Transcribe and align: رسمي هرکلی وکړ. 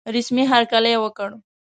رسمي 0.15 0.43
هرکلی 0.51 0.95
وکړ. 1.03 1.29